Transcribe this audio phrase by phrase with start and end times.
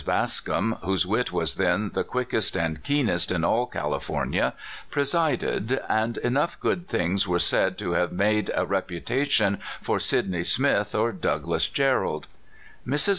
[0.03, 4.55] Bascom, whose wit was then the quickest and keenest in all California,
[4.89, 10.95] presided, and enough good things were said to have made a reputation for Sidney Smith
[10.95, 11.21] A VIRGINIAN IN CALIFORNIA.
[11.21, 12.27] 261 or Douglas Jerrold.
[12.87, 13.09] Mrs.